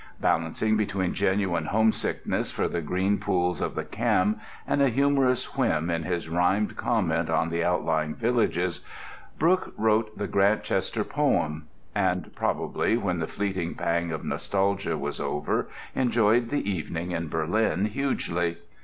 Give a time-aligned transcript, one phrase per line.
[0.19, 5.91] Balancing between genuine homesickness for the green pools of the Cam, and a humorous whim
[5.91, 8.79] in his rhymed comment on the outlying villages,
[9.37, 15.69] Brooke wrote the Grantchester poem; and probably when the fleeting pang of nostalgia was over
[15.95, 18.57] enjoyed the evening in Berlin hugely.